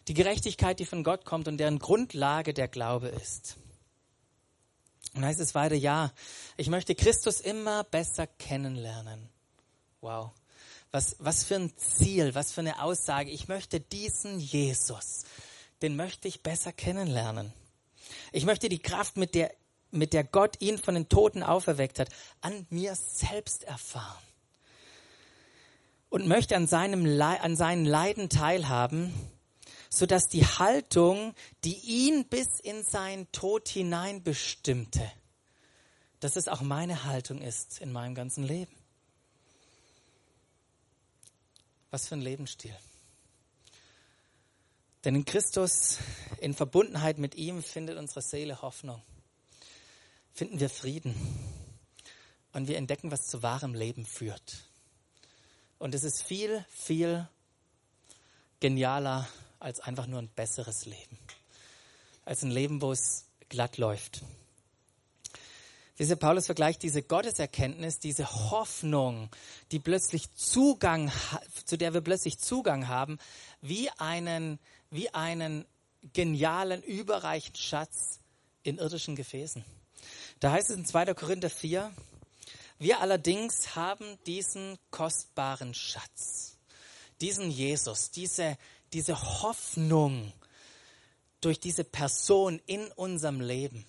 [0.08, 3.58] Die Gerechtigkeit, die von Gott kommt und deren Grundlage der Glaube ist.
[5.14, 6.12] Und heißt es weiter, ja,
[6.58, 9.30] ich möchte Christus immer besser kennenlernen.
[10.00, 10.32] Wow.
[10.92, 13.30] Was, was für ein Ziel, was für eine Aussage.
[13.30, 15.24] Ich möchte diesen Jesus,
[15.82, 17.54] den möchte ich besser kennenlernen.
[18.32, 19.54] Ich möchte die Kraft, mit der,
[19.92, 22.10] mit der Gott ihn von den Toten auferweckt hat,
[22.42, 24.24] an mir selbst erfahren.
[26.10, 29.14] Und möchte an, seinem an seinen Leiden teilhaben,
[29.93, 35.12] so dass die Haltung, die ihn bis in seinen Tod hinein bestimmte,
[36.21, 38.73] dass es auch meine Haltung ist in meinem ganzen Leben.
[41.89, 42.75] Was für ein Lebensstil.
[45.04, 45.97] Denn in Christus,
[46.39, 49.01] in Verbundenheit mit ihm, findet unsere Seele Hoffnung.
[50.32, 51.15] Finden wir Frieden.
[52.54, 54.63] Und wir entdecken, was zu wahrem Leben führt.
[55.80, 57.27] Und es ist viel, viel
[58.60, 59.27] genialer
[59.62, 61.17] als einfach nur ein besseres Leben.
[62.26, 64.24] Als ein Leben, wo es glatt läuft.
[66.00, 69.30] Dieser Paulus vergleicht diese Gotteserkenntnis, diese Hoffnung,
[69.71, 71.12] die plötzlich Zugang,
[71.65, 73.19] zu der wir plötzlich Zugang haben,
[73.62, 75.65] wie einen, wie einen
[76.13, 78.19] genialen, überreichen Schatz
[78.63, 79.63] in irdischen Gefäßen.
[80.39, 81.13] Da heißt es in 2.
[81.13, 81.91] Korinther 4,
[82.80, 86.58] wir allerdings haben diesen kostbaren Schatz,
[87.19, 88.58] diesen Jesus, diese,
[88.93, 90.34] diese Hoffnung
[91.41, 93.86] durch diese Person in unserem Leben.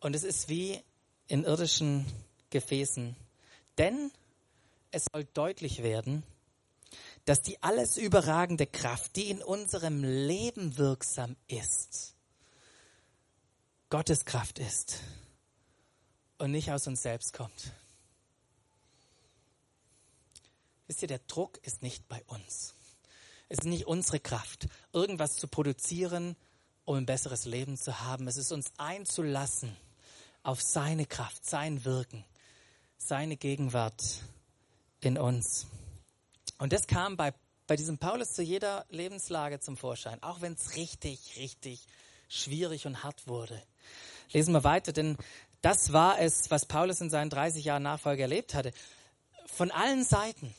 [0.00, 0.82] Und es ist wie
[1.28, 2.06] in irdischen
[2.50, 3.16] Gefäßen.
[3.78, 4.10] Denn
[4.90, 6.22] es soll deutlich werden,
[7.24, 12.14] dass die alles überragende Kraft, die in unserem Leben wirksam ist,
[13.90, 15.00] Gottes Kraft ist
[16.38, 17.72] und nicht aus uns selbst kommt.
[20.86, 22.74] Wisst ihr, der Druck ist nicht bei uns.
[23.48, 26.36] Es ist nicht unsere Kraft, irgendwas zu produzieren,
[26.84, 28.26] um ein besseres Leben zu haben.
[28.28, 29.76] Es ist uns einzulassen
[30.42, 32.24] auf seine Kraft, sein Wirken,
[32.96, 34.02] seine Gegenwart
[35.00, 35.66] in uns.
[36.58, 37.32] Und das kam bei,
[37.66, 41.86] bei diesem Paulus zu jeder Lebenslage zum Vorschein, auch wenn es richtig, richtig
[42.28, 43.62] schwierig und hart wurde.
[44.32, 45.16] Lesen wir weiter, denn
[45.62, 48.72] das war es, was Paulus in seinen 30 Jahren Nachfolge erlebt hatte.
[49.46, 50.54] Von allen Seiten,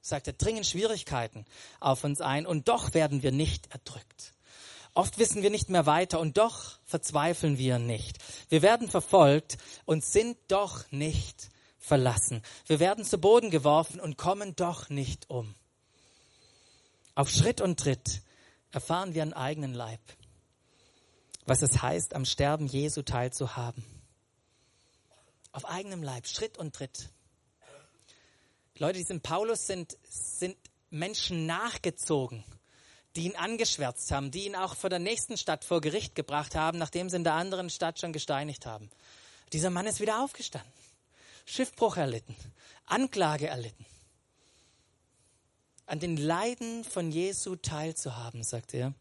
[0.00, 1.44] sagt er, dringen Schwierigkeiten
[1.78, 4.34] auf uns ein und doch werden wir nicht erdrückt.
[4.94, 8.18] Oft wissen wir nicht mehr weiter und doch verzweifeln wir nicht.
[8.48, 12.42] Wir werden verfolgt und sind doch nicht verlassen.
[12.66, 15.54] Wir werden zu Boden geworfen und kommen doch nicht um.
[17.14, 18.22] Auf Schritt und Tritt
[18.72, 20.00] erfahren wir an eigenen Leib,
[21.44, 23.84] was es heißt, am Sterben Jesu teilzuhaben.
[25.52, 27.10] Auf eigenem Leib, Schritt und Tritt.
[28.80, 30.56] Leute, die sind Paulus sind, sind
[30.90, 32.42] Menschen nachgezogen
[33.16, 36.78] die ihn angeschwärzt haben, die ihn auch vor der nächsten Stadt vor Gericht gebracht haben,
[36.78, 38.90] nachdem sie in der anderen Stadt schon gesteinigt haben.
[39.52, 40.70] Dieser Mann ist wieder aufgestanden,
[41.44, 42.36] Schiffbruch erlitten,
[42.86, 43.84] Anklage erlitten.
[45.86, 48.94] An den Leiden von Jesu teilzuhaben, sagt er.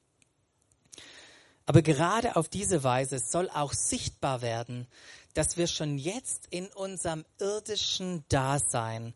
[1.68, 4.88] Aber gerade auf diese Weise soll auch sichtbar werden,
[5.36, 9.14] dass wir schon jetzt in unserem irdischen Dasein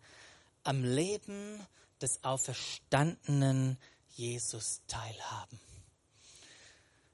[0.63, 1.59] am Leben
[2.01, 3.77] des auferstandenen
[4.15, 5.59] Jesus teilhaben.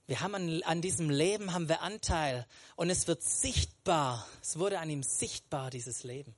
[0.08, 4.28] Wir haben an, an, diesem Leben haben wir Anteil und es wird sichtbar.
[4.42, 6.36] Es wurde an ihm sichtbar, dieses Leben.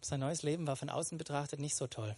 [0.00, 2.14] Sein neues Leben war von außen betrachtet nicht so toll.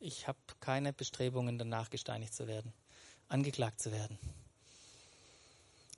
[0.00, 2.72] Ich habe keine Bestrebungen, danach gesteinigt zu werden,
[3.28, 4.18] angeklagt zu werden.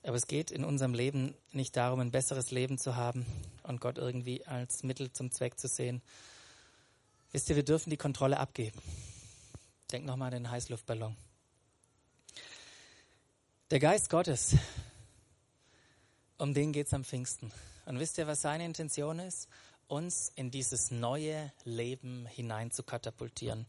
[0.02, 3.26] Aber es geht in unserem Leben nicht darum, ein besseres Leben zu haben
[3.62, 6.02] und Gott irgendwie als Mittel zum Zweck zu sehen.
[7.32, 8.80] Wisst ihr, wir dürfen die Kontrolle abgeben.
[9.92, 11.16] Denk nochmal an den Heißluftballon.
[13.70, 14.56] Der Geist Gottes,
[16.38, 17.52] um den geht es am Pfingsten.
[17.84, 19.48] Und wisst ihr, was seine Intention ist?
[19.88, 23.66] Uns in dieses neue Leben hinein zu katapultieren.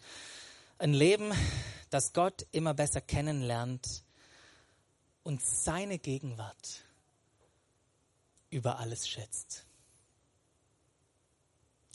[0.77, 1.33] Ein Leben,
[1.89, 4.03] das Gott immer besser kennenlernt,
[5.23, 6.83] und seine Gegenwart
[8.49, 9.65] über alles schätzt.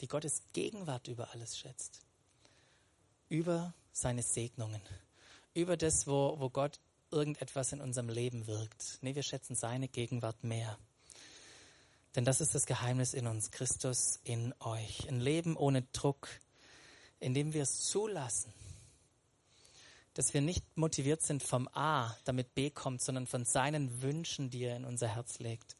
[0.00, 2.02] Die Gottes Gegenwart über alles schätzt.
[3.28, 4.82] Über seine Segnungen.
[5.54, 8.98] Über das, wo, wo Gott irgendetwas in unserem Leben wirkt.
[9.00, 10.78] Nee, wir schätzen seine Gegenwart mehr.
[12.14, 15.08] Denn das ist das Geheimnis in uns, Christus in euch.
[15.08, 16.28] Ein Leben ohne Druck,
[17.18, 18.52] in dem wir es zulassen,
[20.14, 24.64] dass wir nicht motiviert sind vom A, damit B kommt, sondern von seinen Wünschen, die
[24.64, 25.76] er in unser Herz legt.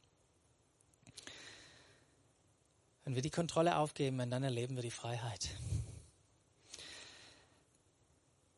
[3.05, 5.51] Wenn wir die Kontrolle aufgeben, dann erleben wir die Freiheit.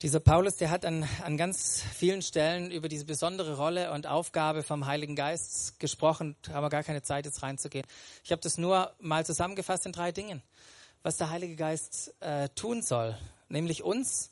[0.03, 4.63] Dieser Paulus, der hat an, an ganz vielen Stellen über diese besondere Rolle und Aufgabe
[4.63, 6.37] vom Heiligen Geist gesprochen.
[6.49, 7.87] Haben wir gar keine Zeit, jetzt reinzugehen.
[8.23, 10.43] Ich habe das nur mal zusammengefasst in drei Dingen,
[11.03, 14.31] was der Heilige Geist äh, tun soll, nämlich uns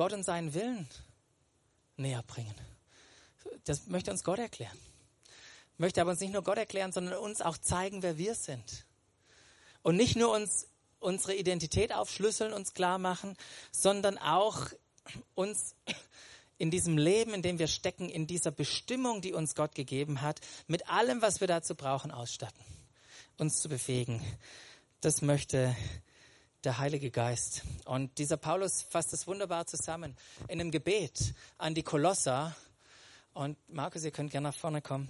[0.00, 0.88] Gott und seinen Willen
[1.98, 2.54] näher bringen.
[3.64, 4.78] Das möchte uns Gott erklären.
[5.76, 8.86] Möchte aber uns nicht nur Gott erklären, sondern uns auch zeigen, wer wir sind.
[9.82, 10.68] Und nicht nur uns
[11.00, 13.36] unsere Identität aufschlüsseln, uns klar machen,
[13.72, 14.68] sondern auch
[15.34, 15.74] uns
[16.56, 20.40] in diesem Leben, in dem wir stecken, in dieser Bestimmung, die uns Gott gegeben hat,
[20.66, 22.64] mit allem, was wir dazu brauchen, ausstatten,
[23.36, 24.22] uns zu befähigen.
[25.02, 25.76] Das möchte
[26.64, 27.62] der Heilige Geist.
[27.84, 30.16] Und dieser Paulus fasst es wunderbar zusammen
[30.48, 32.54] in einem Gebet an die Kolosser.
[33.32, 35.08] Und Markus, ihr könnt gerne nach vorne kommen.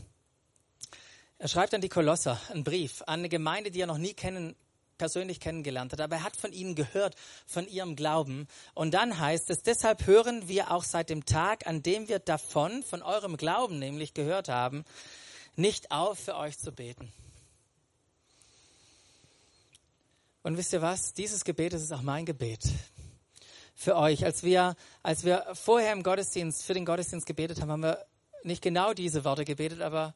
[1.38, 4.54] Er schreibt an die Kolosser einen Brief an eine Gemeinde, die er noch nie kennen,
[4.98, 8.46] persönlich kennengelernt hat, aber er hat von ihnen gehört, von ihrem Glauben.
[8.74, 12.82] Und dann heißt es, deshalb hören wir auch seit dem Tag, an dem wir davon,
[12.82, 14.84] von eurem Glauben nämlich gehört haben,
[15.56, 17.10] nicht auf, für euch zu beten.
[20.42, 21.12] Und wisst ihr was?
[21.12, 22.64] Dieses Gebet ist auch mein Gebet
[23.74, 24.24] für euch.
[24.24, 28.04] Als wir, als wir vorher im Gottesdienst, für den Gottesdienst gebetet haben, haben wir
[28.42, 30.14] nicht genau diese Worte gebetet, aber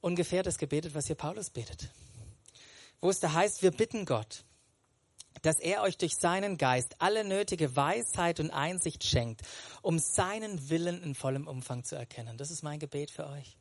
[0.00, 1.90] ungefähr das gebetet, was hier Paulus betet
[3.04, 4.44] wo es da heißt, wir bitten Gott,
[5.42, 9.42] dass er euch durch seinen Geist alle nötige Weisheit und Einsicht schenkt,
[9.82, 12.38] um seinen Willen in vollem Umfang zu erkennen.
[12.38, 13.58] Das ist mein Gebet für euch.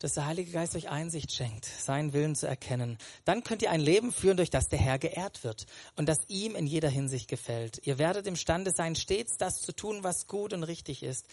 [0.00, 2.98] Dass der Heilige Geist euch Einsicht schenkt, seinen Willen zu erkennen.
[3.24, 6.56] Dann könnt ihr ein Leben führen, durch das der Herr geehrt wird und das ihm
[6.56, 7.86] in jeder Hinsicht gefällt.
[7.86, 11.26] Ihr werdet imstande sein, stets das zu tun, was gut und richtig ist,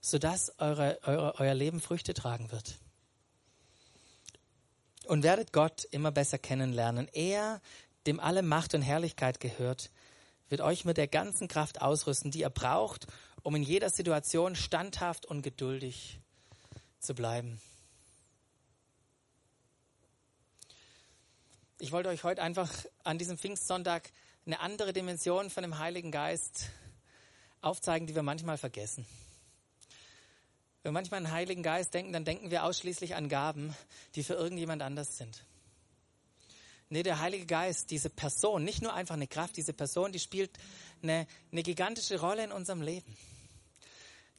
[0.00, 2.78] sodass eure, eure, euer Leben Früchte tragen wird
[5.10, 7.08] und werdet Gott immer besser kennenlernen.
[7.12, 7.60] Er,
[8.06, 9.90] dem alle Macht und Herrlichkeit gehört,
[10.48, 13.06] wird euch mit der ganzen Kraft ausrüsten, die ihr braucht,
[13.42, 16.20] um in jeder Situation standhaft und geduldig
[17.00, 17.60] zu bleiben.
[21.82, 22.70] Ich wollte euch heute einfach
[23.04, 24.12] an diesem Pfingstsonntag
[24.44, 26.66] eine andere Dimension von dem Heiligen Geist
[27.62, 29.06] aufzeigen, die wir manchmal vergessen.
[30.82, 33.74] Wenn wir manchmal an den Heiligen Geist denken, dann denken wir ausschließlich an Gaben,
[34.14, 35.42] die für irgendjemand anders sind.
[36.90, 40.50] Nee, der Heilige Geist, diese Person, nicht nur einfach eine Kraft, diese Person, die spielt
[41.02, 43.16] eine, eine gigantische Rolle in unserem Leben.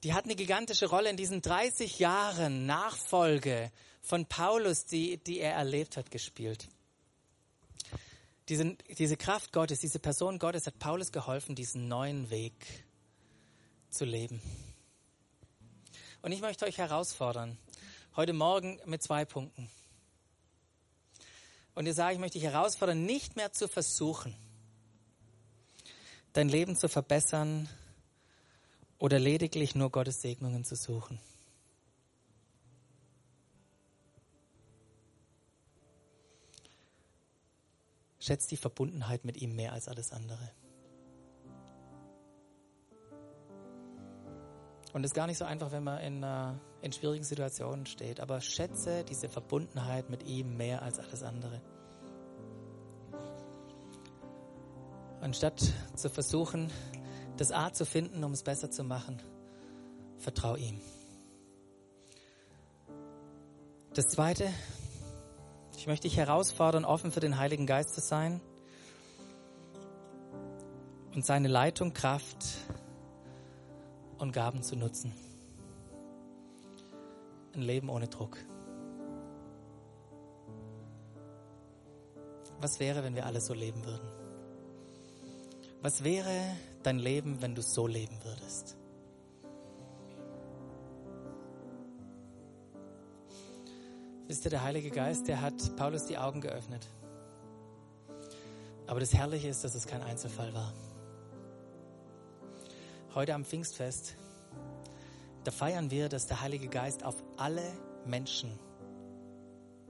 [0.04, 3.72] Die hat eine gigantische Rolle in diesen 30 Jahren Nachfolge
[4.04, 6.68] von Paulus, die, die er erlebt hat, gespielt.
[8.50, 12.54] Diese, diese Kraft Gottes, diese Person Gottes hat Paulus geholfen, diesen neuen Weg
[13.90, 14.42] zu leben.
[16.22, 17.58] Und ich möchte euch herausfordern,
[18.16, 19.70] heute Morgen mit zwei Punkten.
[21.74, 24.36] Und ihr sage, ich möchte dich herausfordern, nicht mehr zu versuchen,
[26.34, 27.70] dein Leben zu verbessern
[28.98, 31.20] oder lediglich nur Gottes Segnungen zu suchen.
[38.22, 40.52] Schätzt die Verbundenheit mit ihm mehr als alles andere.
[44.94, 46.54] Und es ist gar nicht so einfach, wenn man in, uh,
[46.84, 48.20] in schwierigen Situationen steht.
[48.20, 51.62] Aber schätze diese Verbundenheit mit ihm mehr als alles andere.
[55.20, 55.60] Anstatt
[55.96, 56.72] zu versuchen,
[57.38, 59.20] das A zu finden, um es besser zu machen,
[60.20, 60.80] vertrau ihm.
[63.96, 64.48] Das Zweite,
[65.82, 68.39] ich möchte dich herausfordern, offen für den Heiligen Geist zu sein
[71.15, 72.46] und seine Leitung, Kraft,
[74.20, 75.12] und Gaben zu nutzen.
[77.56, 78.38] Ein Leben ohne Druck.
[82.60, 84.08] Was wäre, wenn wir alle so leben würden?
[85.82, 88.78] Was wäre dein Leben, wenn du so leben würdest?
[94.32, 96.88] Wisst ihr, der Heilige Geist, der hat Paulus die Augen geöffnet.
[98.88, 100.72] Aber das Herrliche ist, dass es kein Einzelfall war
[103.14, 104.16] heute am Pfingstfest,
[105.43, 107.62] da feiern wir, dass der Heilige Geist auf alle
[108.06, 108.58] Menschen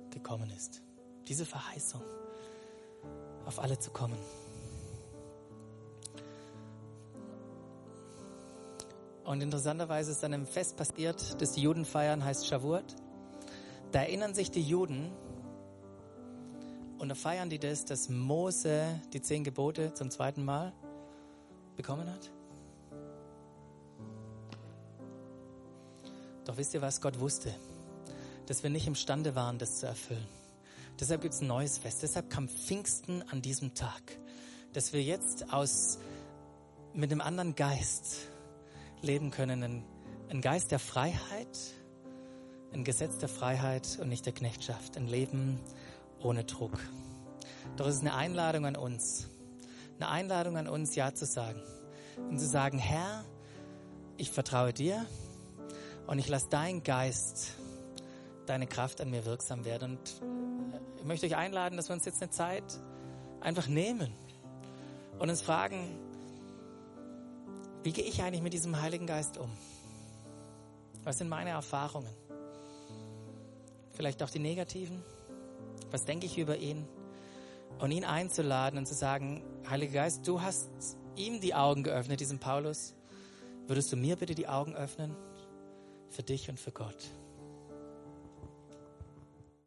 [0.09, 0.81] gekommen ist.
[1.27, 2.01] Diese Verheißung,
[3.45, 4.17] auf alle zu kommen.
[9.23, 12.95] Und interessanterweise ist dann im Fest passiert, das die Juden feiern, heißt Shavuot.
[13.91, 15.11] Da erinnern sich die Juden
[16.97, 20.71] und da feiern die das, dass Mose die zehn Gebote zum zweiten Mal
[21.75, 22.31] bekommen hat.
[26.45, 27.01] Doch wisst ihr was?
[27.01, 27.53] Gott wusste,
[28.45, 30.27] dass wir nicht imstande waren, das zu erfüllen.
[30.99, 32.03] Deshalb gibt es ein neues Fest.
[32.03, 34.01] Deshalb kam Pfingsten an diesem Tag.
[34.73, 35.97] Dass wir jetzt aus,
[36.93, 38.17] mit einem anderen Geist
[39.01, 39.63] leben können.
[39.63, 39.83] Ein,
[40.29, 41.57] ein Geist der Freiheit,
[42.73, 44.97] ein Gesetz der Freiheit und nicht der Knechtschaft.
[44.97, 45.59] Ein Leben
[46.21, 46.79] ohne Druck.
[47.77, 49.27] Doch es ist eine Einladung an uns.
[49.99, 51.61] Eine Einladung an uns, Ja zu sagen.
[52.17, 53.23] Und zu sagen, Herr,
[54.17, 55.05] ich vertraue dir
[56.07, 57.53] und ich lasse deinen Geist,
[58.45, 59.97] deine Kraft an mir wirksam werden.
[59.97, 60.21] Und
[60.99, 62.63] ich möchte euch einladen, dass wir uns jetzt eine Zeit
[63.39, 64.13] einfach nehmen
[65.19, 65.97] und uns fragen,
[67.83, 69.49] wie gehe ich eigentlich mit diesem Heiligen Geist um?
[71.03, 72.09] Was sind meine Erfahrungen?
[73.93, 75.03] Vielleicht auch die negativen?
[75.89, 76.87] Was denke ich über ihn?
[77.79, 80.69] Und ihn einzuladen und zu sagen, Heiliger Geist, du hast
[81.15, 82.93] ihm die Augen geöffnet, diesem Paulus.
[83.67, 85.15] Würdest du mir bitte die Augen öffnen?
[86.09, 86.97] Für dich und für Gott.